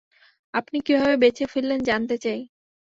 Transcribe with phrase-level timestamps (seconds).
[0.53, 2.39] আপনি কিভাবে বেঁচে ফিরলেন জানতে চাই।